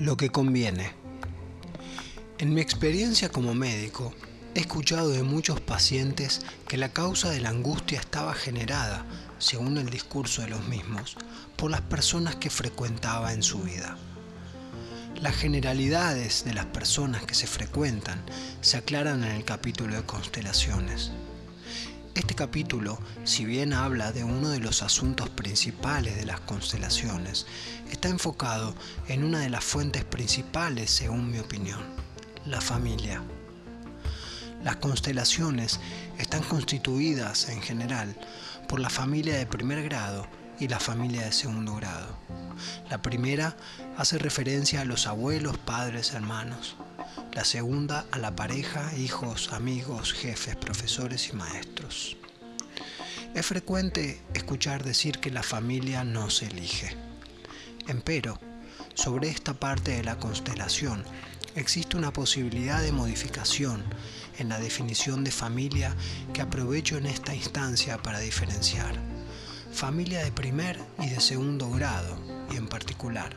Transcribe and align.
Lo 0.00 0.16
que 0.16 0.30
conviene. 0.30 0.90
En 2.38 2.52
mi 2.52 2.60
experiencia 2.60 3.28
como 3.28 3.54
médico, 3.54 4.12
he 4.56 4.60
escuchado 4.60 5.10
de 5.10 5.22
muchos 5.22 5.60
pacientes 5.60 6.40
que 6.66 6.76
la 6.76 6.88
causa 6.88 7.30
de 7.30 7.40
la 7.40 7.50
angustia 7.50 8.00
estaba 8.00 8.34
generada, 8.34 9.06
según 9.38 9.78
el 9.78 9.90
discurso 9.90 10.42
de 10.42 10.48
los 10.48 10.66
mismos, 10.66 11.16
por 11.54 11.70
las 11.70 11.82
personas 11.82 12.34
que 12.34 12.50
frecuentaba 12.50 13.32
en 13.34 13.44
su 13.44 13.60
vida. 13.60 13.96
Las 15.20 15.36
generalidades 15.36 16.44
de 16.44 16.54
las 16.54 16.66
personas 16.66 17.24
que 17.24 17.36
se 17.36 17.46
frecuentan 17.46 18.20
se 18.62 18.78
aclaran 18.78 19.22
en 19.22 19.30
el 19.30 19.44
capítulo 19.44 19.94
de 19.94 20.02
constelaciones. 20.02 21.12
Este 22.14 22.36
capítulo, 22.36 23.00
si 23.24 23.44
bien 23.44 23.72
habla 23.72 24.12
de 24.12 24.22
uno 24.22 24.50
de 24.50 24.60
los 24.60 24.84
asuntos 24.84 25.28
principales 25.30 26.14
de 26.14 26.24
las 26.24 26.38
constelaciones, 26.38 27.44
está 27.90 28.08
enfocado 28.08 28.72
en 29.08 29.24
una 29.24 29.40
de 29.40 29.50
las 29.50 29.64
fuentes 29.64 30.04
principales, 30.04 30.92
según 30.92 31.32
mi 31.32 31.40
opinión, 31.40 31.80
la 32.46 32.60
familia. 32.60 33.20
Las 34.62 34.76
constelaciones 34.76 35.80
están 36.16 36.44
constituidas 36.44 37.48
en 37.48 37.60
general 37.60 38.14
por 38.68 38.78
la 38.78 38.90
familia 38.90 39.36
de 39.36 39.46
primer 39.46 39.82
grado 39.82 40.28
y 40.60 40.68
la 40.68 40.78
familia 40.78 41.24
de 41.24 41.32
segundo 41.32 41.74
grado. 41.74 42.16
La 42.90 43.02
primera 43.02 43.56
hace 43.98 44.18
referencia 44.18 44.82
a 44.82 44.84
los 44.84 45.08
abuelos, 45.08 45.58
padres, 45.58 46.12
hermanos 46.14 46.76
la 47.34 47.44
segunda 47.44 48.06
a 48.12 48.18
la 48.18 48.36
pareja, 48.36 48.96
hijos, 48.96 49.52
amigos, 49.52 50.12
jefes, 50.12 50.54
profesores 50.54 51.30
y 51.30 51.32
maestros. 51.32 52.16
Es 53.34 53.44
frecuente 53.44 54.22
escuchar 54.34 54.84
decir 54.84 55.18
que 55.18 55.32
la 55.32 55.42
familia 55.42 56.04
no 56.04 56.30
se 56.30 56.46
elige. 56.46 56.96
Empero, 57.88 58.38
sobre 58.94 59.28
esta 59.28 59.54
parte 59.54 59.90
de 59.96 60.04
la 60.04 60.16
constelación 60.16 61.02
existe 61.56 61.96
una 61.96 62.12
posibilidad 62.12 62.80
de 62.80 62.92
modificación 62.92 63.82
en 64.38 64.48
la 64.48 64.60
definición 64.60 65.24
de 65.24 65.32
familia 65.32 65.94
que 66.32 66.40
aprovecho 66.40 66.98
en 66.98 67.06
esta 67.06 67.34
instancia 67.34 67.98
para 67.98 68.20
diferenciar. 68.20 68.94
Familia 69.72 70.22
de 70.22 70.30
primer 70.30 70.78
y 71.00 71.08
de 71.08 71.20
segundo 71.20 71.68
grado, 71.70 72.16
y 72.52 72.56
en 72.56 72.68
particular. 72.68 73.34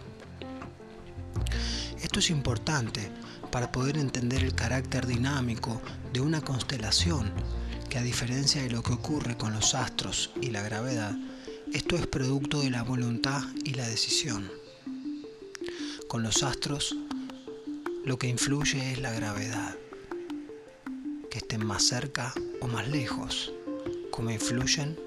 Esto 2.08 2.19
es 2.19 2.30
importante 2.30 3.11
para 3.52 3.69
poder 3.69 3.97
entender 3.97 4.41
el 4.41 4.55
carácter 4.55 5.05
dinámico 5.05 5.81
de 6.14 6.22
una 6.22 6.39
constelación, 6.39 7.33
que 7.89 7.97
a 7.97 8.02
diferencia 8.02 8.64
de 8.64 8.69
lo 8.69 8.81
que 8.81 8.94
ocurre 8.94 9.36
con 9.36 9.52
los 9.52 9.75
astros 9.75 10.31
y 10.41 10.52
la 10.52 10.61
gravedad, 10.61 11.17
esto 11.73 11.97
es 11.97 12.08
producto 12.08 12.61
de 12.61 12.69
la 12.69 12.83
voluntad 12.83 13.41
y 13.66 13.73
la 13.73 13.86
decisión. 13.89 14.49
Con 16.08 16.23
los 16.23 16.44
astros, 16.44 16.95
lo 18.05 18.17
que 18.17 18.30
influye 18.30 18.94
es 18.94 18.99
la 18.99 19.11
gravedad, 19.11 19.75
que 21.30 21.39
estén 21.39 21.66
más 21.66 21.83
cerca 21.83 22.33
o 22.61 22.67
más 22.67 22.88
lejos, 22.88 23.52
como 24.11 24.31
influyen 24.31 24.97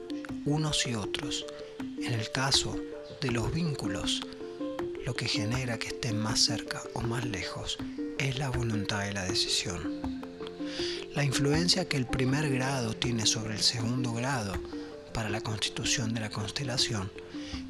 unos 0.44 0.86
y 0.86 0.94
otros. 0.96 1.46
En 1.78 2.12
el 2.12 2.30
caso 2.30 2.76
de 3.22 3.30
los 3.30 3.50
vínculos, 3.54 4.20
lo 5.04 5.14
que 5.14 5.26
genera 5.26 5.78
que 5.78 5.88
estén 5.88 6.18
más 6.18 6.40
cerca 6.40 6.82
o 6.94 7.00
más 7.00 7.24
lejos 7.24 7.78
es 8.18 8.38
la 8.38 8.50
voluntad 8.50 9.08
y 9.08 9.14
la 9.14 9.24
decisión. 9.24 10.00
La 11.14 11.24
influencia 11.24 11.88
que 11.88 11.96
el 11.96 12.06
primer 12.06 12.48
grado 12.50 12.94
tiene 12.94 13.26
sobre 13.26 13.54
el 13.54 13.60
segundo 13.60 14.12
grado 14.12 14.54
para 15.12 15.30
la 15.30 15.40
constitución 15.40 16.14
de 16.14 16.20
la 16.20 16.30
constelación 16.30 17.10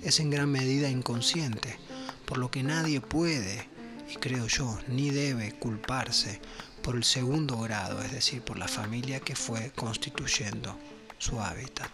es 0.03 0.21
en 0.21 0.31
gran 0.31 0.51
medida 0.51 0.91
inconsciente, 0.91 1.79
por 2.27 2.39
lo 2.39 2.51
que 2.51 2.63
nadie 2.63 3.01
puede, 3.01 3.67
y 4.11 4.17
creo 4.17 4.47
yo, 4.47 4.79
ni 4.89 5.11
debe 5.11 5.53
culparse 5.53 6.41
por 6.83 6.97
el 6.97 7.05
segundo 7.05 7.59
grado, 7.59 8.03
es 8.03 8.13
decir, 8.13 8.43
por 8.43 8.59
la 8.59 8.69
familia 8.69 9.21
que 9.21 9.37
fue 9.37 9.73
constituyendo 9.75 10.77
su 11.19 11.41
hábitat. 11.41 11.91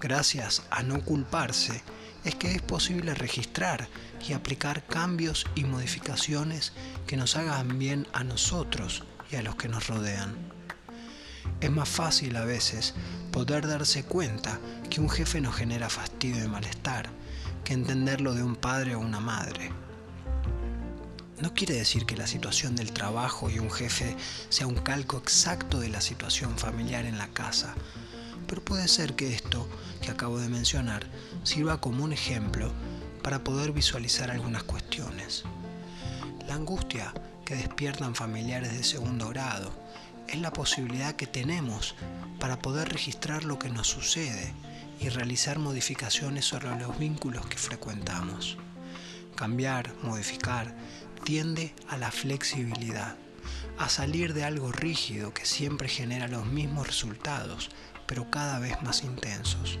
Gracias 0.00 0.62
a 0.70 0.82
no 0.82 1.04
culparse, 1.04 1.82
es 2.26 2.34
que 2.34 2.52
es 2.52 2.60
posible 2.60 3.14
registrar 3.14 3.88
y 4.28 4.32
aplicar 4.32 4.84
cambios 4.84 5.46
y 5.54 5.62
modificaciones 5.62 6.72
que 7.06 7.16
nos 7.16 7.36
hagan 7.36 7.78
bien 7.78 8.08
a 8.12 8.24
nosotros 8.24 9.04
y 9.30 9.36
a 9.36 9.42
los 9.42 9.54
que 9.54 9.68
nos 9.68 9.86
rodean. 9.86 10.34
Es 11.60 11.70
más 11.70 11.88
fácil 11.88 12.36
a 12.36 12.44
veces 12.44 12.94
poder 13.30 13.68
darse 13.68 14.02
cuenta 14.02 14.58
que 14.90 15.00
un 15.00 15.08
jefe 15.08 15.40
nos 15.40 15.54
genera 15.54 15.88
fastidio 15.88 16.44
y 16.44 16.48
malestar 16.48 17.08
que 17.62 17.74
entenderlo 17.74 18.34
de 18.34 18.42
un 18.42 18.56
padre 18.56 18.96
o 18.96 19.00
una 19.00 19.20
madre. 19.20 19.70
No 21.40 21.54
quiere 21.54 21.74
decir 21.74 22.06
que 22.06 22.16
la 22.16 22.26
situación 22.26 22.74
del 22.74 22.92
trabajo 22.92 23.50
y 23.50 23.60
un 23.60 23.70
jefe 23.70 24.16
sea 24.48 24.66
un 24.66 24.74
calco 24.74 25.18
exacto 25.18 25.78
de 25.78 25.90
la 25.90 26.00
situación 26.00 26.58
familiar 26.58 27.04
en 27.04 27.18
la 27.18 27.28
casa, 27.28 27.74
pero 28.48 28.64
puede 28.64 28.88
ser 28.88 29.14
que 29.14 29.32
esto 29.32 29.68
que 30.06 30.12
acabo 30.12 30.38
de 30.38 30.48
mencionar 30.48 31.04
sirva 31.42 31.80
como 31.80 32.04
un 32.04 32.12
ejemplo 32.12 32.72
para 33.24 33.42
poder 33.42 33.72
visualizar 33.72 34.30
algunas 34.30 34.62
cuestiones. 34.62 35.42
La 36.46 36.54
angustia 36.54 37.12
que 37.44 37.56
despiertan 37.56 38.14
familiares 38.14 38.72
de 38.72 38.84
segundo 38.84 39.28
grado 39.28 39.72
es 40.28 40.40
la 40.40 40.52
posibilidad 40.52 41.16
que 41.16 41.26
tenemos 41.26 41.96
para 42.38 42.60
poder 42.60 42.88
registrar 42.88 43.42
lo 43.42 43.58
que 43.58 43.68
nos 43.68 43.88
sucede 43.88 44.54
y 45.00 45.08
realizar 45.08 45.58
modificaciones 45.58 46.44
sobre 46.44 46.74
los 46.78 46.96
vínculos 47.00 47.44
que 47.46 47.58
frecuentamos. 47.58 48.58
Cambiar, 49.34 49.92
modificar, 50.04 50.72
tiende 51.24 51.74
a 51.88 51.96
la 51.96 52.12
flexibilidad, 52.12 53.16
a 53.76 53.88
salir 53.88 54.34
de 54.34 54.44
algo 54.44 54.70
rígido 54.70 55.34
que 55.34 55.44
siempre 55.44 55.88
genera 55.88 56.28
los 56.28 56.46
mismos 56.46 56.86
resultados, 56.86 57.70
pero 58.06 58.30
cada 58.30 58.58
vez 58.58 58.80
más 58.82 59.02
intensos. 59.02 59.78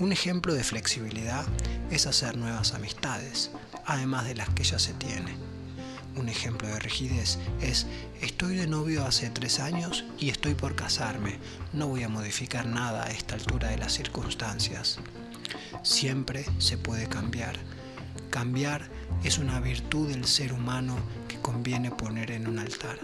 Un 0.00 0.12
ejemplo 0.12 0.54
de 0.54 0.62
flexibilidad 0.62 1.44
es 1.90 2.06
hacer 2.06 2.36
nuevas 2.36 2.74
amistades, 2.74 3.50
además 3.84 4.26
de 4.26 4.36
las 4.36 4.48
que 4.50 4.62
ya 4.62 4.78
se 4.78 4.92
tiene. 4.94 5.36
Un 6.14 6.28
ejemplo 6.28 6.68
de 6.68 6.78
rigidez 6.78 7.38
es 7.60 7.86
estoy 8.20 8.56
de 8.56 8.66
novio 8.66 9.04
hace 9.04 9.30
tres 9.30 9.60
años 9.60 10.04
y 10.18 10.30
estoy 10.30 10.54
por 10.54 10.74
casarme. 10.74 11.38
No 11.72 11.88
voy 11.88 12.02
a 12.02 12.08
modificar 12.08 12.66
nada 12.66 13.04
a 13.04 13.10
esta 13.10 13.34
altura 13.34 13.68
de 13.68 13.78
las 13.78 13.92
circunstancias. 13.92 14.98
Siempre 15.82 16.44
se 16.58 16.76
puede 16.76 17.08
cambiar. 17.08 17.56
Cambiar 18.30 18.88
es 19.24 19.38
una 19.38 19.60
virtud 19.60 20.08
del 20.08 20.26
ser 20.26 20.52
humano 20.52 20.96
que 21.28 21.40
conviene 21.40 21.90
poner 21.90 22.30
en 22.30 22.46
un 22.46 22.58
altar. 22.58 22.98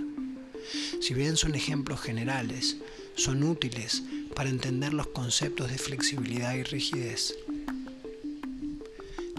Si 1.00 1.14
bien 1.14 1.36
son 1.36 1.54
ejemplos 1.54 2.00
generales, 2.00 2.76
son 3.14 3.42
útiles 3.42 4.02
para 4.34 4.50
entender 4.50 4.92
los 4.92 5.08
conceptos 5.08 5.70
de 5.70 5.78
flexibilidad 5.78 6.54
y 6.54 6.62
rigidez. 6.62 7.34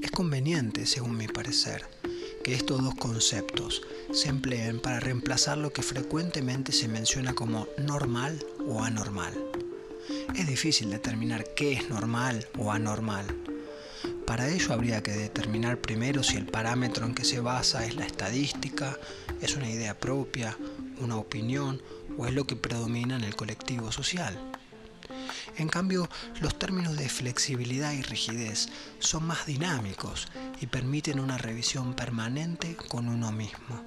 Es 0.01 0.11
conveniente, 0.11 0.85
según 0.85 1.17
mi 1.17 1.27
parecer, 1.27 1.85
que 2.43 2.53
estos 2.53 2.83
dos 2.83 2.95
conceptos 2.95 3.81
se 4.13 4.29
empleen 4.29 4.79
para 4.79 4.99
reemplazar 4.99 5.57
lo 5.57 5.73
que 5.73 5.81
frecuentemente 5.81 6.71
se 6.71 6.87
menciona 6.87 7.33
como 7.33 7.67
normal 7.77 8.45
o 8.67 8.83
anormal. 8.83 9.33
Es 10.35 10.47
difícil 10.47 10.89
determinar 10.91 11.45
qué 11.55 11.73
es 11.73 11.89
normal 11.89 12.47
o 12.57 12.71
anormal. 12.71 13.25
Para 14.25 14.49
ello 14.49 14.73
habría 14.73 15.03
que 15.03 15.11
determinar 15.11 15.79
primero 15.79 16.23
si 16.23 16.37
el 16.37 16.45
parámetro 16.45 17.05
en 17.05 17.15
que 17.15 17.23
se 17.23 17.39
basa 17.39 17.85
es 17.85 17.95
la 17.95 18.05
estadística, 18.05 18.99
es 19.41 19.55
una 19.55 19.69
idea 19.69 19.97
propia, 19.99 20.57
una 20.99 21.17
opinión 21.17 21.81
o 22.17 22.27
es 22.27 22.33
lo 22.33 22.45
que 22.45 22.55
predomina 22.55 23.15
en 23.15 23.23
el 23.23 23.35
colectivo 23.35 23.91
social. 23.91 24.37
En 25.57 25.69
cambio, 25.69 26.09
los 26.41 26.57
términos 26.57 26.97
de 26.97 27.07
flexibilidad 27.07 27.93
y 27.93 28.01
rigidez 28.01 28.67
son 28.99 29.25
más 29.25 29.45
dinámicos 29.45 30.27
y 30.59 30.67
permiten 30.67 31.19
una 31.19 31.37
revisión 31.37 31.93
permanente 31.93 32.75
con 32.75 33.07
uno 33.07 33.31
mismo. 33.31 33.81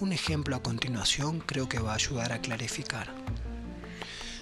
Un 0.00 0.12
ejemplo 0.12 0.54
a 0.54 0.62
continuación 0.62 1.40
creo 1.40 1.68
que 1.68 1.80
va 1.80 1.92
a 1.92 1.96
ayudar 1.96 2.32
a 2.32 2.40
clarificar. 2.40 3.12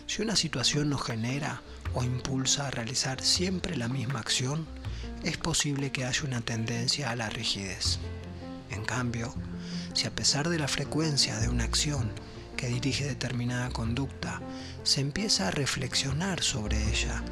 Si 0.06 0.22
una 0.22 0.36
situación 0.36 0.90
nos 0.90 1.02
genera 1.02 1.62
o 1.94 2.04
impulsa 2.04 2.66
a 2.66 2.70
realizar 2.70 3.22
siempre 3.22 3.76
la 3.76 3.88
misma 3.88 4.20
acción, 4.20 4.66
es 5.22 5.38
posible 5.38 5.90
que 5.90 6.04
haya 6.04 6.22
una 6.24 6.40
tendencia 6.40 7.10
a 7.10 7.16
la 7.16 7.30
rigidez. 7.30 7.98
En 8.70 8.84
cambio, 8.84 9.34
si 9.96 10.06
a 10.06 10.14
pesar 10.14 10.50
de 10.50 10.58
la 10.58 10.68
frecuencia 10.68 11.40
de 11.40 11.48
una 11.48 11.64
acción 11.64 12.10
que 12.54 12.68
dirige 12.68 13.06
determinada 13.06 13.70
conducta, 13.70 14.42
se 14.82 15.00
empieza 15.00 15.48
a 15.48 15.50
reflexionar 15.50 16.42
sobre 16.42 16.76
ella 16.90 17.22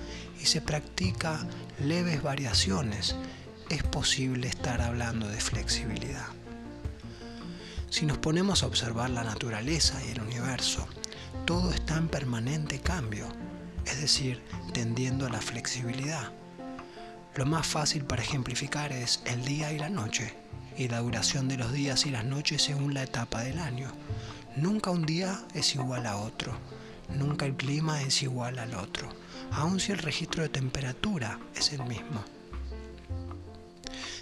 y 0.40 0.46
se 0.46 0.62
practica 0.62 1.46
leves 1.78 2.22
variaciones, 2.22 3.16
es 3.68 3.82
posible 3.82 4.48
estar 4.48 4.80
hablando 4.80 5.28
de 5.28 5.42
flexibilidad. 5.42 6.26
Si 7.90 8.06
nos 8.06 8.16
ponemos 8.16 8.62
a 8.62 8.66
observar 8.66 9.10
la 9.10 9.24
naturaleza 9.24 10.02
y 10.06 10.12
el 10.12 10.22
universo, 10.22 10.88
todo 11.44 11.70
está 11.70 11.98
en 11.98 12.08
permanente 12.08 12.80
cambio, 12.80 13.28
es 13.84 14.00
decir, 14.00 14.42
tendiendo 14.72 15.26
a 15.26 15.30
la 15.30 15.42
flexibilidad. 15.42 16.32
Lo 17.34 17.44
más 17.44 17.66
fácil 17.66 18.04
para 18.04 18.22
ejemplificar 18.22 18.90
es 18.90 19.20
el 19.26 19.44
día 19.44 19.70
y 19.70 19.78
la 19.78 19.90
noche, 19.90 20.43
y 20.76 20.88
la 20.88 21.00
duración 21.00 21.48
de 21.48 21.56
los 21.56 21.72
días 21.72 22.06
y 22.06 22.10
las 22.10 22.24
noches 22.24 22.62
según 22.62 22.94
la 22.94 23.02
etapa 23.02 23.42
del 23.42 23.58
año. 23.58 23.92
Nunca 24.56 24.90
un 24.90 25.06
día 25.06 25.42
es 25.54 25.74
igual 25.74 26.06
a 26.06 26.16
otro, 26.16 26.56
nunca 27.08 27.46
el 27.46 27.54
clima 27.54 28.02
es 28.02 28.22
igual 28.22 28.58
al 28.58 28.74
otro, 28.74 29.08
aun 29.50 29.80
si 29.80 29.92
el 29.92 29.98
registro 29.98 30.42
de 30.42 30.48
temperatura 30.48 31.38
es 31.54 31.72
el 31.72 31.84
mismo. 31.84 32.24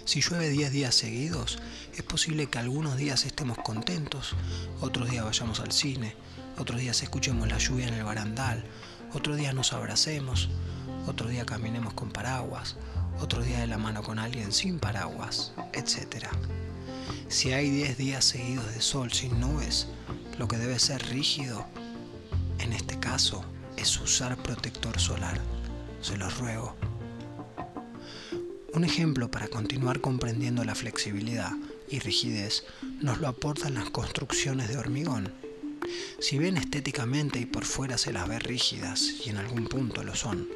Si 0.05 0.21
llueve 0.21 0.49
10 0.49 0.71
días 0.71 0.95
seguidos, 0.95 1.59
es 1.95 2.03
posible 2.03 2.47
que 2.47 2.59
algunos 2.59 2.97
días 2.97 3.25
estemos 3.25 3.57
contentos, 3.59 4.35
otros 4.81 5.09
días 5.09 5.23
vayamos 5.23 5.59
al 5.59 5.71
cine, 5.71 6.15
otros 6.57 6.79
días 6.79 7.01
escuchemos 7.03 7.47
la 7.47 7.57
lluvia 7.57 7.87
en 7.87 7.93
el 7.93 8.03
barandal, 8.03 8.65
otro 9.13 9.35
día 9.35 9.53
nos 9.53 9.71
abracemos, 9.71 10.49
otro 11.07 11.29
día 11.29 11.45
caminemos 11.45 11.93
con 11.93 12.11
paraguas, 12.11 12.75
otro 13.19 13.43
día 13.43 13.59
de 13.59 13.67
la 13.67 13.77
mano 13.77 14.03
con 14.03 14.19
alguien 14.19 14.51
sin 14.51 14.79
paraguas, 14.79 15.53
etc. 15.73 16.27
Si 17.27 17.51
hay 17.53 17.69
10 17.69 17.97
días 17.97 18.25
seguidos 18.25 18.73
de 18.73 18.81
sol 18.81 19.11
sin 19.11 19.39
nubes, 19.39 19.87
lo 20.37 20.47
que 20.47 20.57
debe 20.57 20.79
ser 20.79 21.05
rígido, 21.07 21.65
en 22.59 22.73
este 22.73 22.99
caso, 22.99 23.43
es 23.77 23.99
usar 23.99 24.37
protector 24.37 24.99
solar. 24.99 25.39
Se 26.01 26.17
los 26.17 26.37
ruego. 26.37 26.75
Un 28.73 28.83
ejemplo 28.83 29.29
para 29.29 29.47
continuar 29.47 30.01
comprendiendo 30.01 30.63
la 30.63 30.75
flexibilidad 30.75 31.51
y 31.89 31.99
rigidez 31.99 32.65
nos 33.01 33.19
lo 33.19 33.27
aportan 33.27 33.75
las 33.75 33.89
construcciones 33.91 34.67
de 34.67 34.77
hormigón. 34.77 35.42
Si 36.23 36.37
bien 36.37 36.55
estéticamente 36.55 37.37
y 37.37 37.45
por 37.45 37.65
fuera 37.65 37.97
se 37.97 38.13
las 38.13 38.29
ve 38.29 38.39
rígidas, 38.39 39.15
y 39.25 39.29
en 39.29 39.35
algún 39.35 39.67
punto 39.67 40.03
lo 40.03 40.15
son, 40.15 40.47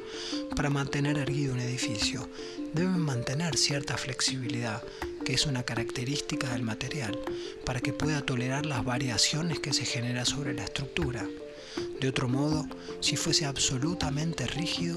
para 0.56 0.70
mantener 0.70 1.18
erguido 1.18 1.52
un 1.52 1.60
edificio 1.60 2.26
deben 2.72 3.00
mantener 3.00 3.54
cierta 3.54 3.98
flexibilidad, 3.98 4.82
que 5.26 5.34
es 5.34 5.44
una 5.44 5.64
característica 5.64 6.48
del 6.48 6.62
material, 6.62 7.20
para 7.66 7.80
que 7.80 7.92
pueda 7.92 8.24
tolerar 8.24 8.64
las 8.64 8.82
variaciones 8.82 9.60
que 9.60 9.74
se 9.74 9.84
generan 9.84 10.24
sobre 10.24 10.54
la 10.54 10.64
estructura. 10.64 11.26
De 12.00 12.08
otro 12.08 12.28
modo, 12.28 12.66
si 13.00 13.16
fuese 13.16 13.44
absolutamente 13.44 14.46
rígido, 14.46 14.96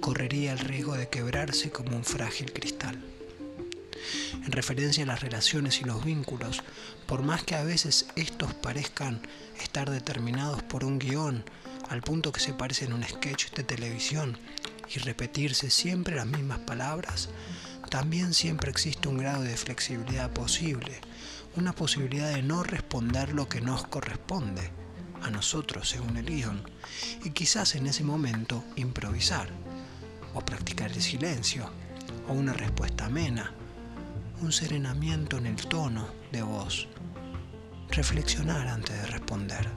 correría 0.00 0.52
el 0.52 0.60
riesgo 0.60 0.94
de 0.94 1.10
quebrarse 1.10 1.70
como 1.70 1.94
un 1.94 2.04
frágil 2.04 2.54
cristal. 2.54 2.98
En 4.44 4.52
referencia 4.52 5.04
a 5.04 5.06
las 5.06 5.20
relaciones 5.20 5.80
y 5.80 5.84
los 5.84 6.04
vínculos, 6.04 6.62
por 7.06 7.22
más 7.22 7.42
que 7.42 7.54
a 7.54 7.64
veces 7.64 8.06
estos 8.16 8.54
parezcan 8.54 9.20
estar 9.60 9.90
determinados 9.90 10.62
por 10.62 10.84
un 10.84 10.98
guion, 10.98 11.44
al 11.88 12.02
punto 12.02 12.32
que 12.32 12.40
se 12.40 12.54
parecen 12.54 12.92
a 12.92 12.94
un 12.94 13.04
sketch 13.04 13.52
de 13.52 13.64
televisión, 13.64 14.38
y 14.94 14.98
repetirse 14.98 15.70
siempre 15.70 16.16
las 16.16 16.26
mismas 16.26 16.60
palabras, 16.60 17.28
también 17.90 18.34
siempre 18.34 18.70
existe 18.70 19.08
un 19.08 19.18
grado 19.18 19.42
de 19.42 19.56
flexibilidad 19.56 20.30
posible, 20.30 21.00
una 21.56 21.72
posibilidad 21.72 22.32
de 22.32 22.42
no 22.42 22.62
responder 22.62 23.32
lo 23.32 23.48
que 23.48 23.60
nos 23.60 23.86
corresponde 23.86 24.70
a 25.22 25.30
nosotros 25.30 25.88
según 25.88 26.16
el 26.16 26.26
guion, 26.26 26.62
y 27.24 27.30
quizás 27.30 27.74
en 27.74 27.86
ese 27.86 28.04
momento 28.04 28.64
improvisar 28.76 29.48
o 30.34 30.40
practicar 30.40 30.90
el 30.92 31.02
silencio, 31.02 31.70
o 32.28 32.32
una 32.32 32.52
respuesta 32.52 33.06
amena, 33.06 33.52
un 34.42 34.52
serenamiento 34.52 35.36
en 35.36 35.46
el 35.46 35.56
tono 35.56 36.08
de 36.32 36.42
voz, 36.42 36.88
reflexionar 37.90 38.68
antes 38.68 38.96
de 38.96 39.06
responder. 39.06 39.68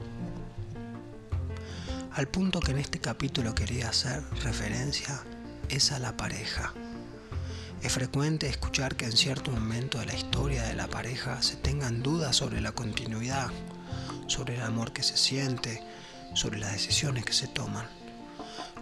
Al 2.14 2.28
punto 2.28 2.60
que 2.62 2.72
en 2.72 2.78
este 2.78 3.00
capítulo 3.00 3.54
quería 3.54 3.90
hacer 3.90 4.24
referencia 4.42 5.22
es 5.68 5.92
a 5.92 6.00
la 6.00 6.16
pareja. 6.16 6.74
Es 7.82 7.92
frecuente 7.92 8.48
escuchar 8.48 8.96
que 8.96 9.06
en 9.06 9.12
cierto 9.12 9.52
momento 9.52 10.00
de 10.00 10.06
la 10.06 10.16
historia 10.16 10.64
de 10.64 10.76
la 10.76 10.88
pareja 10.88 11.42
se 11.42 11.58
tengan 11.58 12.02
dudas 12.02 12.38
sobre 12.38 12.62
la 12.62 12.72
continuidad, 12.72 13.50
sobre 14.28 14.56
el 14.56 14.62
amor 14.62 14.94
que 14.94 15.04
se 15.04 15.18
siente, 15.18 15.84
sobre 16.36 16.60
las 16.60 16.72
decisiones 16.72 17.26
que 17.26 17.34
se 17.34 17.48
toman. 17.48 17.88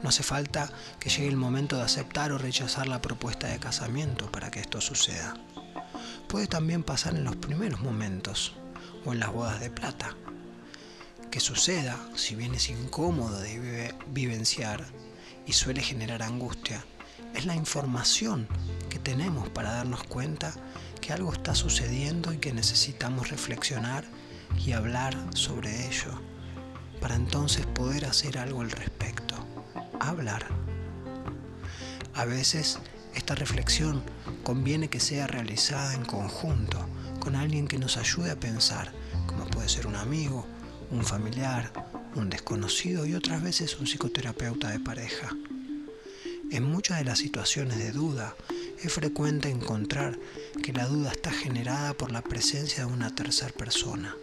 No 0.03 0.09
hace 0.09 0.21
falta 0.21 0.69
que 0.99 1.09
llegue 1.09 1.27
el 1.27 1.37
momento 1.37 1.77
de 1.77 1.83
aceptar 1.83 2.31
o 2.31 2.37
rechazar 2.37 2.87
la 2.87 3.01
propuesta 3.01 3.47
de 3.47 3.59
casamiento 3.59 4.31
para 4.31 4.51
que 4.51 4.59
esto 4.59 4.79
suceda. 4.79 5.33
Puede 6.31 6.47
también 6.47 6.81
pasar 6.81 7.13
en 7.13 7.25
los 7.25 7.35
primeros 7.35 7.81
momentos 7.81 8.53
o 9.03 9.11
en 9.11 9.19
las 9.19 9.33
bodas 9.33 9.59
de 9.59 9.69
plata. 9.69 10.15
Que 11.29 11.41
suceda, 11.41 11.99
si 12.15 12.35
bien 12.35 12.55
es 12.55 12.69
incómodo 12.69 13.37
de 13.41 13.93
vivenciar 14.07 14.85
y 15.45 15.51
suele 15.51 15.81
generar 15.81 16.23
angustia, 16.23 16.85
es 17.35 17.45
la 17.45 17.53
información 17.53 18.47
que 18.89 18.97
tenemos 18.97 19.49
para 19.49 19.73
darnos 19.73 20.05
cuenta 20.05 20.53
que 21.01 21.11
algo 21.11 21.33
está 21.33 21.53
sucediendo 21.53 22.31
y 22.31 22.37
que 22.37 22.53
necesitamos 22.53 23.29
reflexionar 23.29 24.05
y 24.57 24.71
hablar 24.71 25.17
sobre 25.35 25.85
ello, 25.85 26.13
para 27.01 27.15
entonces 27.15 27.65
poder 27.65 28.05
hacer 28.05 28.37
algo 28.37 28.61
al 28.61 28.71
respecto 28.71 29.35
hablar. 29.99 30.45
A 32.13 32.23
veces 32.23 32.79
esta 33.15 33.35
reflexión 33.35 34.03
conviene 34.43 34.89
que 34.89 34.99
sea 34.99 35.27
realizada 35.27 35.93
en 35.93 36.05
conjunto 36.05 36.87
con 37.19 37.35
alguien 37.35 37.67
que 37.67 37.77
nos 37.77 37.97
ayude 37.97 38.31
a 38.31 38.39
pensar, 38.39 38.91
como 39.27 39.45
puede 39.47 39.69
ser 39.69 39.87
un 39.87 39.95
amigo, 39.95 40.45
un 40.91 41.03
familiar, 41.05 41.71
un 42.15 42.29
desconocido 42.29 43.05
y 43.05 43.15
otras 43.15 43.41
veces 43.41 43.77
un 43.79 43.87
psicoterapeuta 43.87 44.69
de 44.69 44.79
pareja. 44.79 45.29
En 46.51 46.63
muchas 46.63 46.97
de 46.97 47.05
las 47.05 47.19
situaciones 47.19 47.77
de 47.77 47.91
duda 47.91 48.35
es 48.83 48.91
frecuente 48.91 49.49
encontrar 49.49 50.19
que 50.61 50.73
la 50.73 50.85
duda 50.85 51.11
está 51.11 51.31
generada 51.31 51.93
por 51.93 52.11
la 52.11 52.21
presencia 52.21 52.85
de 52.85 52.91
una 52.91 53.15
tercera 53.15 53.53
persona, 53.53 54.15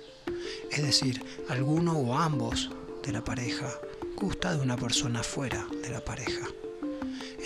es 0.71 0.83
decir, 0.83 1.25
alguno 1.49 1.93
o 1.93 2.19
ambos 2.19 2.71
de 3.03 3.13
la 3.13 3.25
pareja 3.25 3.73
gusta 4.17 4.55
de 4.55 4.61
una 4.61 4.77
persona 4.77 5.23
fuera 5.23 5.67
de 5.83 5.91
la 5.91 6.05
pareja. 6.05 6.49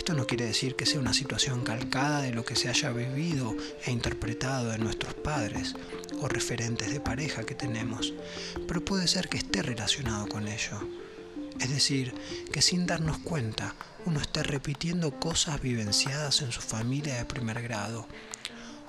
Esto 0.02 0.14
no 0.14 0.26
quiere 0.26 0.46
decir 0.46 0.74
que 0.74 0.84
sea 0.84 0.98
una 0.98 1.14
situación 1.14 1.62
calcada 1.62 2.22
de 2.22 2.32
lo 2.32 2.44
que 2.44 2.56
se 2.56 2.68
haya 2.68 2.90
vivido 2.90 3.56
e 3.86 3.92
interpretado 3.92 4.70
de 4.70 4.78
nuestros 4.78 5.14
padres 5.14 5.76
o 6.20 6.26
referentes 6.26 6.92
de 6.92 6.98
pareja 6.98 7.44
que 7.44 7.54
tenemos, 7.54 8.12
pero 8.66 8.84
puede 8.84 9.06
ser 9.06 9.28
que 9.28 9.36
esté 9.36 9.62
relacionado 9.62 10.26
con 10.26 10.48
ello. 10.48 10.80
Es 11.60 11.70
decir, 11.70 12.12
que 12.52 12.62
sin 12.62 12.84
darnos 12.84 13.18
cuenta 13.18 13.76
uno 14.04 14.20
esté 14.20 14.42
repitiendo 14.42 15.20
cosas 15.20 15.62
vivenciadas 15.62 16.42
en 16.42 16.50
su 16.50 16.62
familia 16.62 17.14
de 17.14 17.24
primer 17.24 17.62
grado 17.62 18.08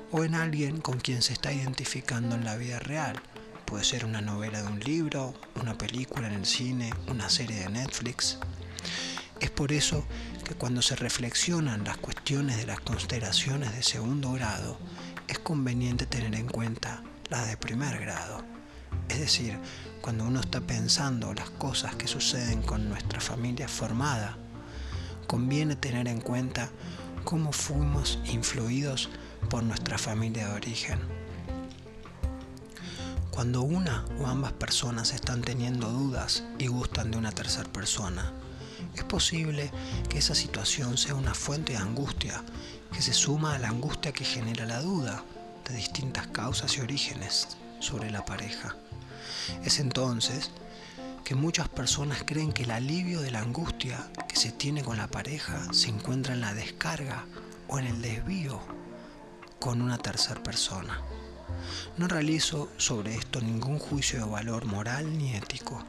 o 0.10 0.24
en 0.24 0.34
alguien 0.34 0.82
con 0.82 1.00
quien 1.00 1.22
se 1.22 1.34
está 1.34 1.54
identificando 1.54 2.34
en 2.34 2.44
la 2.44 2.58
vida 2.58 2.80
real 2.80 3.22
Puede 3.66 3.86
ser 3.86 4.06
una 4.06 4.22
novela 4.22 4.62
de 4.62 4.68
un 4.68 4.80
libro, 4.80 5.34
una 5.62 5.78
película 5.78 6.28
en 6.28 6.34
el 6.34 6.46
cine, 6.46 6.92
una 7.08 7.30
serie 7.30 7.60
de 7.60 7.70
Netflix. 7.70 8.38
Es 9.44 9.50
por 9.50 9.74
eso 9.74 10.06
que 10.46 10.56
cuando 10.56 10.82
se 10.82 10.96
reflexionan 10.96 11.84
las 11.84 11.98
cuestiones 11.98 12.56
de 12.56 12.66
las 12.66 12.80
constelaciones 12.80 13.76
de 13.76 13.84
segundo 13.84 14.32
grado, 14.32 14.78
es 15.28 15.38
conveniente 15.38 16.06
tener 16.06 16.34
en 16.36 16.48
cuenta 16.48 17.04
las 17.30 17.50
de 17.50 17.58
primer 17.58 18.00
grado. 18.00 18.42
Es 19.10 19.20
decir, 19.20 19.60
cuando 20.00 20.24
uno 20.24 20.40
está 20.40 20.62
pensando 20.62 21.34
las 21.34 21.50
cosas 21.50 21.94
que 21.96 22.08
suceden 22.08 22.62
con 22.62 22.88
nuestra 22.88 23.20
familia 23.20 23.68
formada, 23.68 24.38
conviene 25.28 25.76
tener 25.76 26.08
en 26.08 26.22
cuenta 26.22 26.70
cómo 27.26 27.52
fuimos 27.52 28.20
influidos 28.24 29.10
por 29.50 29.62
nuestra 29.62 29.98
familia 29.98 30.48
de 30.48 30.54
origen 30.54 31.00
cuando 33.34 33.64
una 33.64 34.06
o 34.20 34.28
ambas 34.28 34.54
personas 34.54 35.12
están 35.12 35.42
teniendo 35.42 35.90
dudas 35.90 36.44
y 36.60 36.68
gustan 36.68 37.10
de 37.10 37.18
una 37.18 37.32
tercera 37.32 37.68
persona, 37.68 38.32
es 38.96 39.04
posible 39.04 39.72
que 40.10 40.20
esa 40.20 40.36
situación 40.36 40.98
sea 40.98 41.16
una 41.16 41.34
fuente 41.34 41.74
de 41.74 41.80
angustia 41.80 42.44
que 42.92 43.02
se 43.02 43.14
suma 43.14 43.56
a 43.56 43.60
la 43.60 43.70
angustia 43.70 44.12
que 44.12 44.26
genera 44.26 44.66
la 44.66 44.82
duda 44.82 45.24
de 45.68 45.76
distintas 45.76 46.28
causas 46.28 46.78
y 46.78 46.82
orígenes 46.82 47.48
sobre 47.80 48.12
la 48.12 48.24
pareja. 48.26 48.76
Es 49.64 49.80
entonces 49.80 50.52
que 51.24 51.36
muchas 51.36 51.70
personas 51.70 52.24
creen 52.26 52.52
que 52.52 52.64
el 52.64 52.72
alivio 52.72 53.22
de 53.22 53.32
la 53.32 53.40
angustia 53.40 54.12
que 54.28 54.36
se 54.36 54.52
tiene 54.52 54.84
con 54.84 54.98
la 54.98 55.08
pareja 55.08 55.74
se 55.74 55.90
encuentra 55.90 56.34
en 56.34 56.42
la 56.42 56.54
descarga 56.54 57.26
o 57.68 57.80
en 57.80 57.88
el 57.88 58.02
desvío 58.02 58.60
con 59.60 59.82
una 59.82 59.98
tercera 59.98 60.44
persona. 60.44 61.02
No 61.98 62.08
realizo 62.08 62.70
sobre 62.78 63.16
esto 63.16 63.40
ningún 63.40 63.80
juicio 63.80 64.20
de 64.20 64.30
valor 64.30 64.66
moral 64.66 65.18
ni 65.18 65.34
ético, 65.36 65.84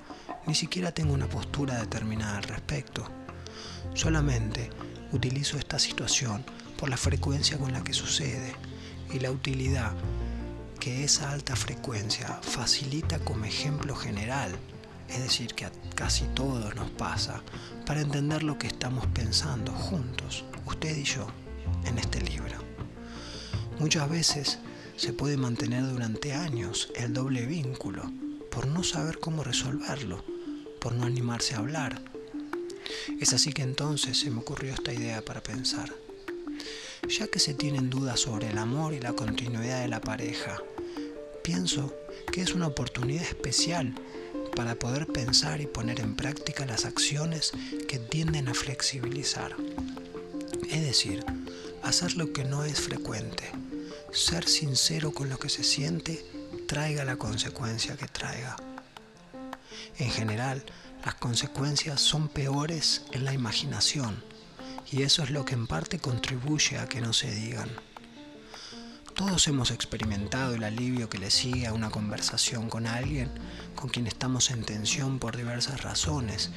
ni 0.47 0.55
siquiera 0.55 0.93
tengo 0.93 1.15
una 1.15 1.29
postura 1.29 1.79
determinada 1.81 2.39
al 2.39 2.45
respecto. 2.45 3.09
Solamente 3.95 4.71
utilizo 5.13 5.57
esta 5.59 5.79
situación 5.79 6.45
por 6.77 6.89
la 6.89 6.97
frecuencia 6.97 7.59
con 7.59 7.73
la 7.73 7.83
que 7.83 7.93
sucede 7.93 8.55
y 9.13 9.21
la 9.21 9.31
utilidad 9.31 9.93
que 10.81 11.05
esa 11.05 11.31
alta 11.31 11.57
frecuencia 11.57 12.29
facilita 12.43 13.19
como 13.21 13.47
ejemplo 13.47 13.95
general, 13.97 14.53
es 15.09 15.23
decir, 15.23 15.55
que 15.55 15.65
a 15.65 15.73
casi 15.95 16.25
todos 16.35 16.75
nos 16.75 16.91
pasa, 16.91 17.43
para 17.87 18.01
entender 18.01 18.43
lo 18.43 18.59
que 18.59 18.67
estamos 18.67 19.07
pensando 19.07 19.73
juntos, 19.73 20.45
usted 20.67 20.97
y 20.97 21.05
yo, 21.05 21.27
en 21.87 21.99
este 21.99 22.21
libro. 22.21 22.59
Muchas 23.79 24.09
veces 24.11 24.59
se 24.97 25.13
puede 25.13 25.37
mantener 25.37 25.87
durante 25.87 26.35
años 26.35 26.91
el 26.97 27.13
doble 27.13 27.47
vínculo 27.47 28.11
por 28.51 28.67
no 28.67 28.83
saber 28.85 29.19
cómo 29.19 29.43
resolverlo, 29.43 30.25
por 30.85 30.95
no 30.95 31.07
animarse 31.07 31.55
a 31.55 31.61
hablar. 31.61 32.03
Es 33.19 33.33
así 33.33 33.55
que 33.55 33.63
entonces 33.63 34.21
se 34.21 34.31
me 34.31 34.41
ocurrió 34.41 34.75
esta 34.75 34.93
idea 34.93 35.25
para 35.25 35.43
pensar. 35.43 35.91
Ya 37.09 37.27
que 37.27 37.39
se 37.39 37.55
tienen 37.55 37.89
dudas 37.89 38.21
sobre 38.21 38.51
el 38.51 38.59
amor 38.59 38.93
y 38.93 39.01
la 39.01 39.15
continuidad 39.15 39.81
de 39.81 39.89
la 39.89 40.03
pareja, 40.03 40.63
pienso 41.43 41.97
que 42.31 42.43
es 42.43 42.55
una 42.55 42.67
oportunidad 42.67 43.23
especial 43.23 43.95
para 44.55 44.75
poder 44.75 45.07
pensar 45.07 45.63
y 45.63 45.67
poner 45.67 46.01
en 46.01 46.17
práctica 46.17 46.67
las 46.67 46.85
acciones 46.85 47.53
que 47.89 47.99
tienden 47.99 48.49
a 48.49 48.55
flexibilizar. 48.55 49.57
Es 50.71 50.83
decir, 50.83 51.25
hacer 51.83 52.15
lo 52.17 52.35
que 52.35 52.45
no 52.45 52.63
es 52.63 52.79
frecuente, 52.79 53.51
ser 54.13 54.47
sincero 54.47 55.13
con 55.13 55.31
lo 55.31 55.39
que 55.39 55.49
se 55.49 55.65
siente, 55.65 56.23
traiga 56.67 57.07
la 57.07 57.17
consecuencia 57.17 57.97
que 57.97 58.07
traiga. 58.07 58.74
En 59.99 60.11
general, 60.11 60.65
las 61.05 61.15
consecuencias 61.15 62.01
son 62.01 62.29
peores 62.29 63.03
en 63.13 63.25
la 63.25 63.33
imaginación 63.33 64.23
y 64.91 65.03
eso 65.03 65.23
es 65.23 65.31
lo 65.31 65.45
que 65.45 65.55
en 65.55 65.67
parte 65.67 65.99
contribuye 65.99 66.79
a 66.79 66.89
que 66.89 67.01
no 67.01 67.13
se 67.13 67.31
digan. 67.31 67.71
Todos 69.15 69.47
hemos 69.47 69.71
experimentado 69.71 70.57
el 70.57 70.65
alivio 70.65 71.09
que 71.09 71.19
le 71.19 71.31
sigue 71.31 71.69
a 71.69 71.73
una 71.73 71.91
conversación 71.91 72.69
con 72.69 72.87
alguien 72.89 73.31
con 73.77 73.89
quien 73.89 74.09
estamos 74.09 74.51
en 74.51 74.65
tensión 74.65 75.21
por 75.21 75.37
diversas 75.37 75.83
razones 75.83 76.51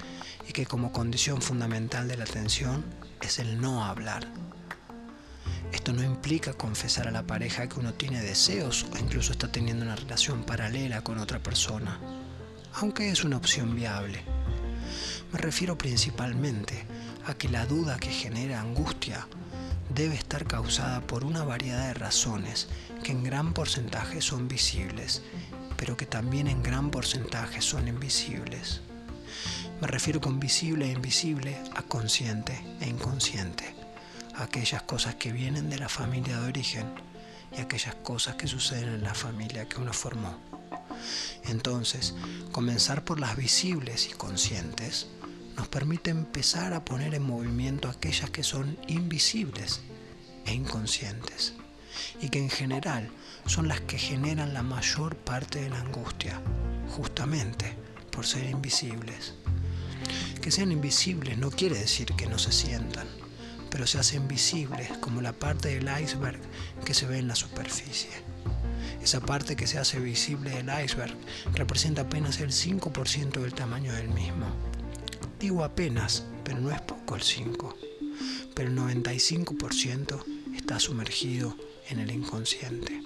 y 0.49 0.53
que 0.53 0.65
como 0.65 0.91
condición 0.91 1.41
fundamental 1.41 2.07
de 2.07 2.17
la 2.17 2.25
tensión 2.25 2.83
es 3.21 3.37
el 3.37 3.61
no 3.61 3.85
hablar. 3.85 4.27
Esto 5.71 5.93
no 5.93 6.01
implica 6.01 6.53
confesar 6.53 7.07
a 7.07 7.11
la 7.11 7.27
pareja 7.27 7.67
que 7.69 7.79
uno 7.79 7.93
tiene 7.93 8.21
deseos 8.21 8.87
o 8.91 8.97
incluso 8.97 9.33
está 9.33 9.51
teniendo 9.51 9.85
una 9.85 9.95
relación 9.95 10.43
paralela 10.43 11.03
con 11.03 11.19
otra 11.19 11.39
persona, 11.39 11.99
aunque 12.79 13.09
es 13.09 13.23
una 13.23 13.37
opción 13.37 13.75
viable. 13.75 14.21
Me 15.33 15.39
refiero 15.39 15.77
principalmente 15.77 16.85
a 17.25 17.33
que 17.33 17.49
la 17.49 17.65
duda 17.65 17.97
que 17.97 18.11
genera 18.11 18.61
angustia 18.61 19.27
debe 19.93 20.13
estar 20.13 20.45
causada 20.45 21.01
por 21.01 21.23
una 21.23 21.43
variedad 21.43 21.87
de 21.87 21.95
razones 21.95 22.67
que 23.03 23.13
en 23.13 23.23
gran 23.23 23.53
porcentaje 23.53 24.21
son 24.21 24.47
visibles, 24.47 25.23
pero 25.75 25.97
que 25.97 26.05
también 26.05 26.47
en 26.47 26.61
gran 26.61 26.91
porcentaje 26.91 27.61
son 27.61 27.87
invisibles. 27.87 28.81
Me 29.81 29.87
refiero 29.87 30.21
con 30.21 30.39
visible 30.39 30.85
e 30.85 30.91
invisible 30.91 31.57
a 31.75 31.81
consciente 31.81 32.63
e 32.79 32.87
inconsciente, 32.87 33.73
a 34.35 34.43
aquellas 34.43 34.83
cosas 34.83 35.15
que 35.15 35.31
vienen 35.31 35.71
de 35.71 35.79
la 35.79 35.89
familia 35.89 36.39
de 36.39 36.47
origen 36.47 36.85
y 37.57 37.59
aquellas 37.59 37.95
cosas 37.95 38.35
que 38.35 38.47
suceden 38.47 38.89
en 38.89 39.03
la 39.03 39.15
familia 39.15 39.67
que 39.67 39.81
uno 39.81 39.93
formó. 39.93 40.56
Entonces, 41.45 42.13
comenzar 42.51 43.03
por 43.03 43.19
las 43.19 43.35
visibles 43.35 44.09
y 44.09 44.13
conscientes 44.13 45.07
nos 45.55 45.67
permite 45.67 46.11
empezar 46.11 46.73
a 46.73 46.85
poner 46.85 47.15
en 47.15 47.23
movimiento 47.23 47.89
aquellas 47.89 48.29
que 48.29 48.43
son 48.43 48.77
invisibles 48.87 49.81
e 50.45 50.53
inconscientes 50.53 51.53
y 52.21 52.29
que 52.29 52.39
en 52.39 52.49
general 52.49 53.09
son 53.47 53.67
las 53.67 53.81
que 53.81 53.97
generan 53.97 54.53
la 54.53 54.63
mayor 54.63 55.15
parte 55.15 55.61
de 55.61 55.69
la 55.69 55.79
angustia, 55.79 56.41
justamente 56.95 57.75
por 58.11 58.25
ser 58.25 58.49
invisibles. 58.49 59.33
Que 60.41 60.51
sean 60.51 60.71
invisibles 60.71 61.37
no 61.37 61.49
quiere 61.49 61.77
decir 61.77 62.13
que 62.13 62.27
no 62.27 62.37
se 62.37 62.51
sientan, 62.51 63.07
pero 63.69 63.87
se 63.87 63.99
hacen 63.99 64.27
visibles 64.27 64.89
como 64.99 65.21
la 65.21 65.33
parte 65.33 65.69
del 65.69 65.89
iceberg 66.01 66.39
que 66.85 66.93
se 66.93 67.05
ve 67.05 67.17
en 67.17 67.27
la 67.27 67.35
superficie. 67.35 68.09
Esa 69.07 69.21
parte 69.21 69.55
que 69.55 69.67
se 69.67 69.79
hace 69.79 70.01
visible 70.01 70.49
del 70.49 70.69
iceberg 70.83 71.15
representa 71.53 72.01
apenas 72.01 72.41
el 72.41 72.49
5% 72.49 73.39
del 73.39 73.53
tamaño 73.53 73.93
del 73.93 74.09
mismo 74.09 74.47
Digo 75.39 75.63
apenas, 75.63 76.25
pero 76.43 76.59
no 76.59 76.71
es 76.71 76.81
poco 76.81 77.15
el 77.15 77.21
5. 77.21 77.77
Pero 78.53 78.69
el 78.69 78.77
95% 78.77 80.25
está 80.57 80.81
sumergido 80.81 81.55
en 81.87 81.99
el 81.99 82.11
inconsciente. 82.11 83.01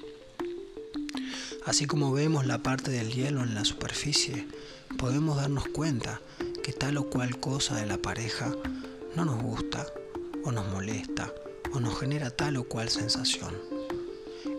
Así 1.68 1.86
como 1.86 2.12
vemos 2.12 2.48
la 2.48 2.64
parte 2.64 2.90
del 2.90 3.14
hielo 3.14 3.44
en 3.44 3.54
la 3.54 3.64
superficie, 3.64 4.48
podemos 4.98 5.38
darnos 5.38 5.68
cuenta 5.68 6.20
que 6.64 6.74
tal 6.74 6.98
o 6.98 7.12
cual 7.12 7.40
cosa 7.40 7.76
de 7.76 7.86
la 7.86 8.00
pareja 8.00 8.52
no 9.16 9.24
nos 9.24 9.40
gusta 9.40 9.86
o 10.44 10.52
nos 10.52 10.68
molesta 10.68 11.32
o 11.74 11.80
nos 11.80 12.00
genera 12.00 12.32
tal 12.32 12.58
o 12.58 12.64
cual 12.64 12.90
sensación. 12.90 13.81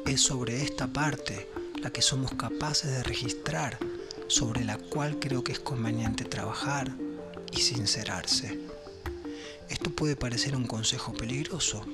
Es 0.07 0.21
sobre 0.23 0.63
esta 0.63 0.87
parte 0.89 1.49
la 1.81 1.91
que 1.91 2.03
somos 2.03 2.35
capaces 2.35 2.91
de 2.91 3.03
registrar, 3.03 3.79
sobre 4.29 4.65
la 4.65 4.79
cual 4.79 5.19
creo 5.19 5.43
que 5.43 5.53
es 5.53 5.61
conveniente 5.61 6.25
trabajar, 6.25 6.93
y 7.53 7.61
sincerarse. 7.61 8.59
Esto 9.69 9.91
puede 9.91 10.17
parecer 10.17 10.57
un 10.57 10.67
consejo 10.67 11.13
peligroso, 11.13 11.87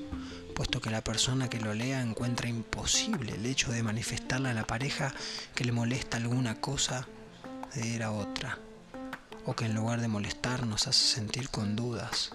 puesto 0.55 0.81
que 0.81 0.89
la 0.89 1.03
persona 1.03 1.49
que 1.49 1.59
lo 1.59 1.73
lea 1.73 2.01
encuentra 2.01 2.49
imposible 2.49 3.35
el 3.35 3.45
hecho 3.45 3.71
de 3.71 3.83
manifestarle 3.83 4.49
a 4.49 4.53
la 4.53 4.65
pareja 4.65 5.13
que 5.53 5.65
le 5.65 5.71
molesta 5.71 6.17
alguna 6.17 6.59
cosa 6.59 7.07
de 7.75 7.87
ir 7.87 8.03
a 8.03 8.11
otra, 8.11 8.57
o 9.45 9.55
que 9.55 9.65
en 9.65 9.75
lugar 9.75 10.01
de 10.01 10.07
molestar 10.07 10.65
nos 10.65 10.87
hace 10.87 11.05
sentir 11.05 11.49
con 11.49 11.75
dudas. 11.75 12.31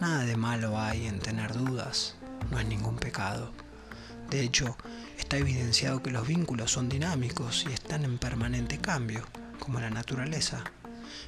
Nada 0.00 0.24
de 0.24 0.36
malo 0.36 0.78
hay 0.78 1.06
en 1.06 1.18
tener 1.18 1.52
dudas, 1.54 2.14
no 2.50 2.58
es 2.58 2.66
ningún 2.66 2.96
pecado. 2.96 3.52
De 4.32 4.40
hecho, 4.40 4.78
está 5.18 5.36
evidenciado 5.36 6.02
que 6.02 6.10
los 6.10 6.26
vínculos 6.26 6.72
son 6.72 6.88
dinámicos 6.88 7.66
y 7.68 7.72
están 7.74 8.02
en 8.02 8.16
permanente 8.16 8.78
cambio, 8.78 9.26
como 9.58 9.78
la 9.78 9.90
naturaleza. 9.90 10.64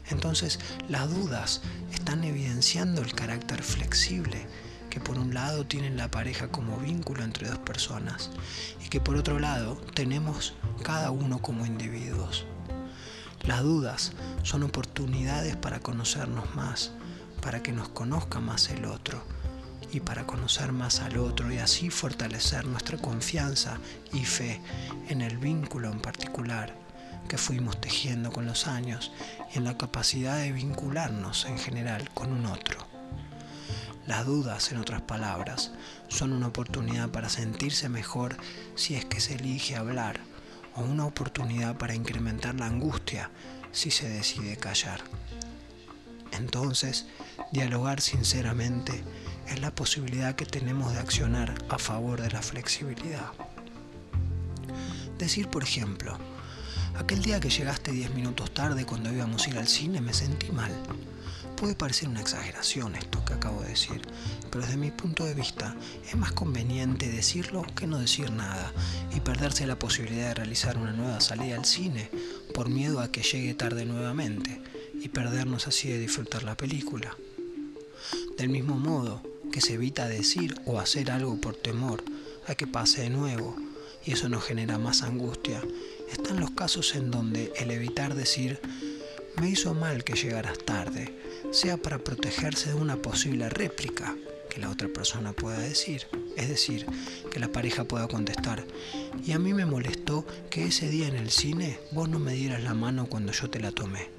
Entonces 0.09 0.59
las 0.89 1.15
dudas 1.15 1.61
están 1.93 2.25
evidenciando 2.25 3.03
el 3.03 3.15
carácter 3.15 3.63
flexible 3.63 4.47
que 4.89 5.01
por 5.01 5.19
un 5.19 5.35
lado 5.35 5.67
tienen 5.67 5.99
la 5.99 6.11
pareja 6.11 6.49
como 6.49 6.79
vínculo 6.79 7.23
entre 7.23 7.47
dos 7.47 7.59
personas 7.59 8.31
y 8.83 8.89
que 8.89 9.03
por 9.03 9.17
otro 9.17 9.39
lado 9.39 9.77
tenemos 9.93 10.55
cada 10.83 11.11
uno 11.11 11.43
como 11.43 11.67
individuos. 11.67 12.47
Las 13.43 13.63
dudas 13.63 14.13
son 14.45 14.63
oportunidades 14.63 15.57
para 15.57 15.81
conocernos 15.81 16.55
más, 16.55 16.93
para 17.43 17.63
que 17.63 17.73
nos 17.73 17.91
conozca 17.91 18.41
más 18.41 18.71
el 18.71 18.87
otro 18.87 19.34
y 19.95 20.01
para 20.01 20.27
conocer 20.27 20.73
más 20.73 20.99
al 21.01 21.19
otro 21.19 21.53
y 21.53 21.59
así 21.59 21.89
fortalecer 21.89 22.67
nuestra 22.67 22.99
confianza 22.99 23.79
y 24.13 24.25
fe 24.25 24.61
en 25.09 25.21
el 25.21 25.39
vínculo 25.39 25.89
en 25.89 26.01
particular 26.01 26.75
que 27.29 27.39
fuimos 27.39 27.81
tejiendo 27.81 28.33
con 28.33 28.45
los 28.45 28.67
años 28.67 29.13
y 29.55 29.59
en 29.59 29.65
la 29.65 29.79
capacidad 29.79 30.37
de 30.39 30.51
vincularnos 30.51 31.45
en 31.45 31.59
general 31.59 32.11
con 32.13 32.33
un 32.33 32.47
otro. 32.47 32.87
Las 34.07 34.27
dudas, 34.27 34.73
en 34.73 34.79
otras 34.79 35.01
palabras, 35.01 35.71
son 36.09 36.33
una 36.33 36.49
oportunidad 36.49 37.11
para 37.11 37.29
sentirse 37.29 37.89
mejor 37.89 38.37
si 38.75 38.97
es 38.97 39.05
que 39.05 39.21
se 39.21 39.37
elige 39.37 39.77
hablar 39.77 40.19
o 40.75 40.83
una 40.83 41.07
oportunidad 41.07 41.79
para 41.79 41.95
incrementar 41.95 42.57
la 42.57 42.67
angustia 42.67 43.31
si 43.71 43.93
se 43.93 44.09
decide 44.09 44.57
callar. 44.57 45.01
Entonces, 46.33 47.07
dialogar 47.53 48.01
sinceramente 48.01 49.05
es 49.49 49.61
la 49.61 49.75
posibilidad 49.75 50.35
que 50.35 50.47
tenemos 50.47 50.93
de 50.93 51.01
accionar 51.01 51.55
a 51.69 51.79
favor 51.79 52.21
de 52.21 52.31
la 52.31 52.43
flexibilidad. 52.43 53.33
Decir, 55.19 55.49
por 55.49 55.63
ejemplo, 55.63 56.19
Aquel 56.97 57.23
día 57.23 57.41
que 57.41 57.51
llegaste 57.51 57.91
10 57.91 58.15
minutos 58.15 58.55
tarde 58.55 58.87
cuando 58.87 59.13
íbamos 59.13 59.47
a 59.47 59.51
ir 59.51 59.59
al 59.59 59.67
cine 59.67 60.01
me 60.01 60.15
sentí 60.15 60.53
mal. 60.53 60.71
Puede 61.57 61.75
parecer 61.75 62.09
una 62.09 62.21
exageración 62.21 62.95
esto 62.95 63.25
que 63.25 63.35
acabo 63.35 63.63
de 63.63 63.71
decir, 63.71 64.01
pero 64.51 64.65
desde 64.65 64.77
mi 64.77 64.93
punto 64.93 65.25
de 65.25 65.35
vista 65.35 65.75
es 66.09 66.17
más 66.17 66.31
conveniente 66.31 67.11
decirlo 67.11 67.67
que 67.75 67.89
no 67.89 67.99
decir 67.99 68.31
nada 68.31 68.73
y 69.13 69.21
perderse 69.21 69.67
la 69.67 69.79
posibilidad 69.79 70.29
de 70.29 70.35
realizar 70.35 70.79
una 70.79 70.93
nueva 70.93 71.21
salida 71.21 71.57
al 71.57 71.65
cine 71.65 72.11
por 72.55 72.69
miedo 72.69 73.01
a 73.01 73.11
que 73.11 73.23
llegue 73.23 73.55
tarde 73.55 73.85
nuevamente 73.87 74.63
y 74.95 75.09
perdernos 75.09 75.67
así 75.67 75.89
de 75.89 75.99
disfrutar 75.99 76.45
la 76.45 76.57
película. 76.57 77.17
Del 78.39 78.51
mismo 78.51 78.77
modo 78.77 79.21
que 79.55 79.61
se 79.61 79.75
evita 79.75 80.09
decir 80.09 80.53
o 80.67 80.81
hacer 80.81 81.13
algo 81.13 81.41
por 81.41 81.55
temor 81.55 82.03
a 82.49 82.57
que 82.57 82.67
pase 82.67 83.03
de 83.03 83.11
nuevo 83.11 83.57
y 84.05 84.11
eso 84.11 84.29
nos 84.29 84.43
genera 84.43 84.79
más 84.79 85.03
angustia 85.03 85.63
están 86.11 86.41
los 86.41 86.51
casos 86.51 86.97
en 86.97 87.13
donde 87.13 87.53
el 87.55 87.71
evitar 87.71 88.17
decir 88.17 88.59
me 89.37 89.49
hizo 89.49 89.73
mal 89.73 90.03
que 90.03 90.15
llegaras 90.15 90.59
tarde 90.59 91.17
sea 91.53 91.77
para 91.77 92.01
protegerse 92.01 92.71
de 92.71 92.75
una 92.75 92.97
posible 92.97 93.49
réplica 93.49 94.17
que 94.51 94.61
la 94.61 94.71
otra 94.71 94.89
persona 94.89 95.33
pueda 95.33 95.61
decir. 95.61 96.09
Es 96.37 96.49
decir, 96.49 96.85
que 97.31 97.39
la 97.39 97.53
pareja 97.53 97.85
pueda 97.85 98.09
contestar, 98.09 98.65
y 99.25 99.31
a 99.33 99.39
mí 99.39 99.55
me 99.55 99.67
molestó 99.67 100.27
que 100.51 100.65
ese 100.65 100.89
día 100.89 101.07
en 101.07 101.15
el 101.15 101.31
cine 101.31 101.79
vos 101.93 102.09
no 102.09 102.19
me 102.19 102.35
dieras 102.35 102.65
la 102.65 102.75
mano 102.75 103.07
cuando 103.07 103.31
yo 103.31 103.49
te 103.49 103.61
la 103.61 103.71
tomé. 103.71 104.11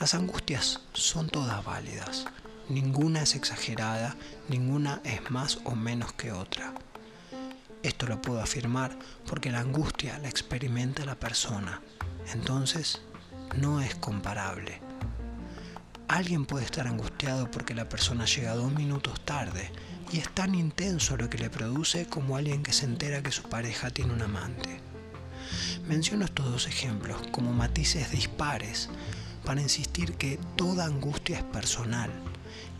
Las 0.00 0.14
angustias 0.14 0.80
son 0.94 1.28
todas 1.28 1.64
válidas, 1.64 2.26
ninguna 2.68 3.22
es 3.22 3.34
exagerada, 3.34 4.16
ninguna 4.48 5.00
es 5.04 5.30
más 5.30 5.58
o 5.64 5.74
menos 5.74 6.12
que 6.12 6.32
otra. 6.32 6.72
Esto 7.82 8.06
lo 8.06 8.22
puedo 8.22 8.40
afirmar 8.40 8.96
porque 9.26 9.50
la 9.50 9.60
angustia 9.60 10.18
la 10.18 10.28
experimenta 10.28 11.04
la 11.04 11.16
persona. 11.16 11.80
Entonces, 12.32 13.02
no 13.58 13.80
es 13.80 13.94
comparable. 13.96 14.80
Alguien 16.08 16.46
puede 16.46 16.64
estar 16.64 16.86
angustiado 16.86 17.50
porque 17.50 17.74
la 17.74 17.88
persona 17.88 18.24
llega 18.24 18.54
dos 18.54 18.72
minutos 18.72 19.20
tarde 19.24 19.70
y 20.12 20.18
es 20.18 20.28
tan 20.28 20.54
intenso 20.54 21.16
lo 21.16 21.28
que 21.28 21.38
le 21.38 21.50
produce 21.50 22.06
como 22.06 22.36
alguien 22.36 22.62
que 22.62 22.72
se 22.72 22.84
entera 22.84 23.22
que 23.22 23.32
su 23.32 23.42
pareja 23.42 23.90
tiene 23.90 24.12
un 24.12 24.22
amante. 24.22 24.80
Menciono 25.88 26.24
estos 26.24 26.50
dos 26.50 26.66
ejemplos 26.66 27.20
como 27.32 27.52
matices 27.52 28.10
dispares 28.10 28.90
para 29.44 29.60
insistir 29.60 30.14
que 30.14 30.38
toda 30.56 30.84
angustia 30.84 31.38
es 31.38 31.44
personal 31.44 32.10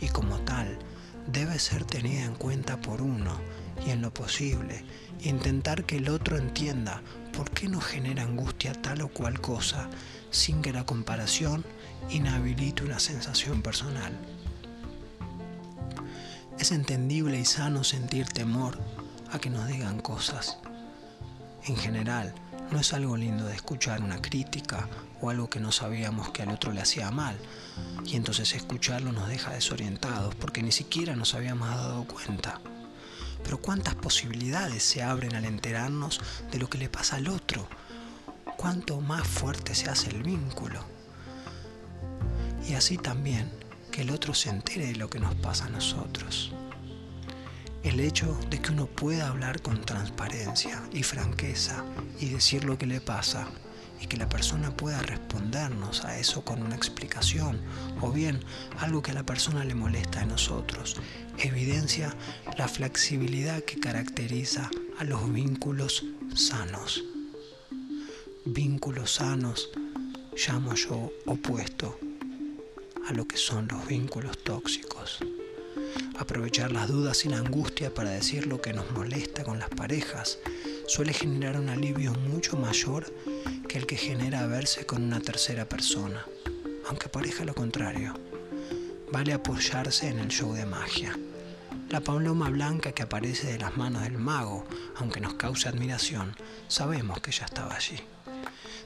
y 0.00 0.08
como 0.08 0.38
tal 0.40 0.78
debe 1.26 1.58
ser 1.58 1.84
tenida 1.84 2.24
en 2.24 2.34
cuenta 2.34 2.80
por 2.80 3.02
uno 3.02 3.36
y 3.86 3.90
en 3.90 4.02
lo 4.02 4.12
posible 4.12 4.84
intentar 5.22 5.84
que 5.84 5.96
el 5.96 6.08
otro 6.08 6.36
entienda 6.36 7.02
por 7.32 7.50
qué 7.50 7.68
nos 7.68 7.84
genera 7.84 8.22
angustia 8.22 8.72
tal 8.72 9.02
o 9.02 9.08
cual 9.08 9.40
cosa 9.40 9.88
sin 10.30 10.62
que 10.62 10.72
la 10.72 10.84
comparación 10.84 11.64
inhabilite 12.10 12.84
una 12.84 12.98
sensación 12.98 13.62
personal. 13.62 14.12
Es 16.58 16.72
entendible 16.72 17.38
y 17.38 17.44
sano 17.44 17.84
sentir 17.84 18.26
temor 18.26 18.78
a 19.30 19.38
que 19.38 19.50
nos 19.50 19.66
digan 19.66 20.00
cosas. 20.00 20.58
En 21.64 21.76
general, 21.76 22.34
no 22.72 22.80
es 22.80 22.94
algo 22.94 23.18
lindo 23.18 23.44
de 23.44 23.54
escuchar 23.54 24.02
una 24.02 24.22
crítica 24.22 24.88
o 25.20 25.28
algo 25.28 25.50
que 25.50 25.60
no 25.60 25.72
sabíamos 25.72 26.30
que 26.30 26.42
al 26.42 26.50
otro 26.50 26.72
le 26.72 26.80
hacía 26.80 27.10
mal, 27.10 27.38
y 28.06 28.16
entonces 28.16 28.54
escucharlo 28.54 29.12
nos 29.12 29.28
deja 29.28 29.52
desorientados 29.52 30.34
porque 30.34 30.62
ni 30.62 30.72
siquiera 30.72 31.14
nos 31.14 31.34
habíamos 31.34 31.68
dado 31.68 32.04
cuenta. 32.06 32.60
Pero 33.44 33.58
cuántas 33.58 33.94
posibilidades 33.94 34.82
se 34.82 35.02
abren 35.02 35.34
al 35.34 35.44
enterarnos 35.44 36.20
de 36.50 36.58
lo 36.58 36.70
que 36.70 36.78
le 36.78 36.88
pasa 36.88 37.16
al 37.16 37.28
otro, 37.28 37.68
cuánto 38.56 39.00
más 39.00 39.26
fuerte 39.26 39.74
se 39.74 39.90
hace 39.90 40.10
el 40.10 40.22
vínculo. 40.22 40.82
Y 42.66 42.74
así 42.74 42.96
también 42.96 43.52
que 43.90 44.02
el 44.02 44.10
otro 44.10 44.32
se 44.32 44.48
entere 44.48 44.86
de 44.86 44.96
lo 44.96 45.10
que 45.10 45.20
nos 45.20 45.34
pasa 45.34 45.66
a 45.66 45.70
nosotros. 45.70 46.52
El 47.82 47.98
hecho 47.98 48.38
de 48.48 48.60
que 48.62 48.70
uno 48.70 48.86
pueda 48.86 49.28
hablar 49.28 49.60
con 49.60 49.80
transparencia 49.80 50.80
y 50.92 51.02
franqueza 51.02 51.84
y 52.20 52.28
decir 52.28 52.64
lo 52.64 52.78
que 52.78 52.86
le 52.86 53.00
pasa 53.00 53.48
y 54.00 54.06
que 54.06 54.16
la 54.16 54.28
persona 54.28 54.76
pueda 54.76 55.02
respondernos 55.02 56.04
a 56.04 56.16
eso 56.18 56.44
con 56.44 56.62
una 56.62 56.76
explicación 56.76 57.60
o 58.00 58.12
bien 58.12 58.40
algo 58.78 59.02
que 59.02 59.10
a 59.10 59.14
la 59.14 59.26
persona 59.26 59.64
le 59.64 59.74
molesta 59.74 60.20
a 60.20 60.26
nosotros, 60.26 60.96
evidencia 61.38 62.14
la 62.56 62.68
flexibilidad 62.68 63.62
que 63.64 63.80
caracteriza 63.80 64.70
a 64.98 65.04
los 65.04 65.32
vínculos 65.32 66.04
sanos. 66.36 67.02
Vínculos 68.44 69.14
sanos 69.14 69.70
llamo 70.46 70.74
yo 70.74 71.10
opuesto 71.26 71.98
a 73.08 73.12
lo 73.12 73.26
que 73.26 73.36
son 73.36 73.66
los 73.68 73.86
vínculos 73.88 74.38
tóxicos. 74.44 75.18
Aprovechar 76.18 76.72
las 76.72 76.88
dudas 76.88 77.24
y 77.24 77.28
la 77.28 77.38
angustia 77.38 77.92
para 77.92 78.10
decir 78.10 78.46
lo 78.46 78.60
que 78.60 78.72
nos 78.72 78.90
molesta 78.92 79.44
con 79.44 79.58
las 79.58 79.68
parejas 79.70 80.38
suele 80.86 81.12
generar 81.12 81.58
un 81.58 81.68
alivio 81.68 82.12
mucho 82.12 82.56
mayor 82.56 83.12
que 83.68 83.78
el 83.78 83.86
que 83.86 83.96
genera 83.96 84.46
verse 84.46 84.84
con 84.86 85.02
una 85.02 85.20
tercera 85.20 85.68
persona, 85.68 86.26
aunque 86.88 87.08
parezca 87.08 87.44
lo 87.44 87.54
contrario. 87.54 88.14
Vale 89.12 89.32
apoyarse 89.32 90.08
en 90.08 90.18
el 90.18 90.28
show 90.28 90.52
de 90.52 90.66
magia. 90.66 91.18
La 91.88 92.00
paloma 92.00 92.48
blanca 92.48 92.92
que 92.92 93.02
aparece 93.02 93.52
de 93.52 93.58
las 93.58 93.76
manos 93.76 94.02
del 94.02 94.18
mago, 94.18 94.64
aunque 94.96 95.20
nos 95.20 95.34
cause 95.34 95.68
admiración, 95.68 96.34
sabemos 96.68 97.20
que 97.20 97.32
ya 97.32 97.44
estaba 97.44 97.74
allí. 97.74 97.98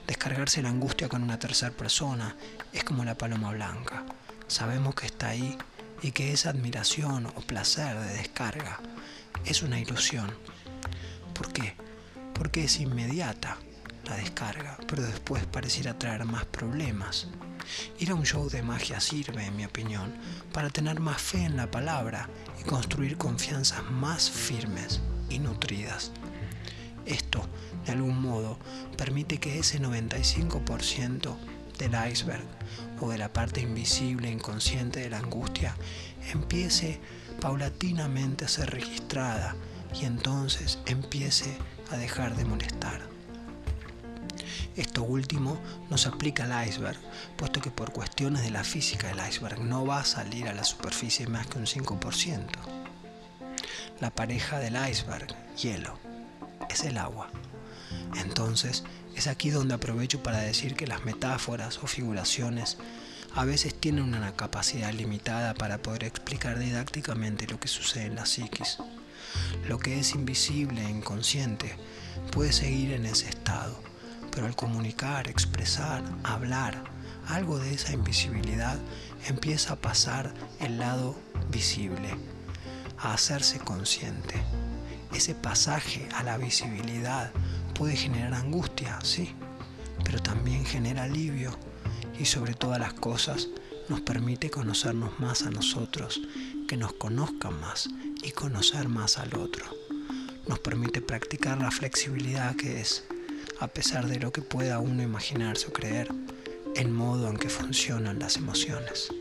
Descargarse 0.07 0.63
la 0.63 0.69
angustia 0.71 1.09
con 1.09 1.23
una 1.23 1.39
tercera 1.39 1.73
persona 1.73 2.37
es 2.73 2.85
como 2.85 3.05
la 3.05 3.17
paloma 3.17 3.53
blanca. 3.53 4.05
Sabemos 4.47 4.95
que 4.95 5.07
está 5.07 5.29
ahí 5.29 5.57
y 6.03 6.13
que 6.13 6.33
esa 6.33 6.51
admiración 6.51 7.27
o 7.27 7.41
placer 7.43 7.99
de 7.99 8.15
descarga 8.15 8.81
es 9.45 9.63
una 9.63 9.81
ilusión. 9.81 10.31
¿Por 11.35 11.53
qué? 11.53 11.75
Porque 12.35 12.65
es 12.65 12.81
inmediata 12.81 13.59
la 14.05 14.17
descarga, 14.17 14.79
pero 14.87 15.03
después 15.03 15.45
pareciera 15.47 15.99
traer 15.99 16.25
más 16.25 16.45
problemas. 16.45 17.29
Ir 17.99 18.11
a 18.11 18.15
un 18.15 18.25
show 18.25 18.49
de 18.49 18.63
magia 18.63 19.01
sirve, 19.01 19.45
en 19.45 19.57
mi 19.57 19.65
opinión, 19.65 20.15
para 20.53 20.71
tener 20.71 21.01
más 21.01 21.21
fe 21.21 21.43
en 21.43 21.57
la 21.57 21.71
palabra 21.71 22.29
y 22.61 22.65
construir 22.65 23.17
confianzas 23.17 23.83
más 23.91 24.31
firmes 24.31 25.01
y 25.29 25.39
nutridas. 25.39 26.13
Esto, 27.05 27.49
de 27.85 27.93
algún 27.93 28.21
modo, 28.21 28.59
permite 28.97 29.39
que 29.39 29.59
ese 29.59 29.81
95% 29.81 31.37
del 31.79 31.95
iceberg 32.11 32.45
o 33.01 33.11
de 33.11 33.19
la 33.19 33.33
parte 33.33 33.61
invisible 33.61 34.29
e 34.29 34.33
inconsciente 34.33 35.01
de 35.01 35.11
la 35.11 35.19
angustia 35.19 35.77
empiece 36.33 37.01
paulatinamente 37.41 38.45
a 38.45 38.49
ser 38.49 38.71
registrada 38.71 39.55
y 39.95 40.05
entonces 40.05 40.79
empiece 40.87 41.57
a 41.91 41.97
dejar 41.97 42.37
de 42.37 42.45
molestar. 42.45 43.01
Esto 44.77 45.03
último 45.05 45.59
no 45.89 45.97
se 45.97 46.09
aplica 46.09 46.45
al 46.45 46.69
iceberg, 46.69 46.99
puesto 47.37 47.61
que 47.61 47.71
por 47.71 47.93
cuestiones 47.93 48.43
de 48.43 48.51
la 48.51 48.63
física 48.63 49.09
del 49.09 49.27
iceberg 49.27 49.61
no 49.61 49.87
va 49.87 50.01
a 50.01 50.05
salir 50.05 50.49
a 50.49 50.55
la 50.55 50.65
superficie 50.65 51.27
más 51.27 51.47
que 51.47 51.59
un 51.59 51.65
5%. 51.65 52.47
La 54.01 54.11
pareja 54.11 54.59
del 54.59 54.77
iceberg, 54.91 55.35
hielo, 55.57 55.99
es 56.69 56.85
el 56.85 56.99
agua. 56.99 57.31
Entonces, 58.21 58.85
es 59.17 59.27
aquí 59.27 59.51
donde 59.51 59.75
aprovecho 59.75 60.23
para 60.23 60.39
decir 60.39 60.77
que 60.77 60.87
las 60.87 61.05
metáforas 61.05 61.79
o 61.83 61.87
figuraciones 61.87 62.77
a 63.35 63.45
veces 63.45 63.75
tienen 63.75 64.15
una 64.15 64.37
capacidad 64.37 64.93
limitada 64.93 65.55
para 65.55 65.79
poder 65.79 66.05
explicar 66.05 66.59
didácticamente 66.59 67.47
lo 67.47 67.59
que 67.59 67.69
sucede 67.69 68.07
en 68.07 68.15
la 68.15 68.27
psiquis. 68.27 68.79
Lo 69.69 69.79
que 69.79 69.99
es 69.99 70.15
invisible 70.15 70.85
e 70.85 70.91
inconsciente 70.91 71.77
puede 72.31 72.53
seguir 72.53 72.93
en 72.93 73.07
ese 73.07 73.29
estado, 73.29 73.79
pero 74.31 74.47
al 74.47 74.55
comunicar, 74.55 75.29
expresar, 75.29 76.03
hablar, 76.23 76.85
algo 77.29 77.59
de 77.59 77.75
esa 77.75 77.93
invisibilidad 77.93 78.79
empieza 79.27 79.75
a 79.75 79.77
pasar 79.77 80.33
el 80.61 80.79
lado 80.79 81.17
visible, 81.51 82.11
a 82.99 83.15
hacerse 83.15 83.59
consciente. 83.59 84.35
Ese 85.15 85.35
pasaje 85.35 86.07
a 86.15 86.23
la 86.23 86.37
visibilidad 86.37 87.33
puede 87.77 87.95
generar 87.95 88.33
angustia, 88.33 88.99
sí, 89.03 89.31
pero 90.03 90.19
también 90.21 90.65
genera 90.65 91.05
alivio 91.05 91.57
y 92.19 92.25
sobre 92.25 92.55
todas 92.55 92.79
las 92.81 92.95
cosas 92.95 93.49
nos 93.91 94.01
permite 94.01 94.51
conocernos 94.51 95.21
más 95.21 95.43
a 95.43 95.51
nosotros, 95.51 96.21
que 96.67 96.77
nos 96.79 96.95
conozcan 96.95 97.61
más 97.61 97.89
y 98.23 98.31
conocer 98.31 98.89
más 98.89 99.19
al 99.19 99.35
otro. 99.37 99.67
Nos 100.49 100.59
permite 100.59 101.03
practicar 101.03 101.59
la 101.59 101.71
flexibilidad 101.71 102.57
que 102.57 102.81
es, 102.81 103.05
a 103.61 103.69
pesar 103.69 104.07
de 104.07 104.21
lo 104.21 104.33
que 104.33 104.43
pueda 104.43 104.79
uno 104.79 105.03
imaginarse 105.03 105.67
o 105.69 105.73
creer, 105.73 106.09
el 106.77 106.89
modo 106.89 107.29
en 107.29 107.37
que 107.37 107.51
funcionan 107.51 108.19
las 108.19 108.37
emociones. 108.37 109.13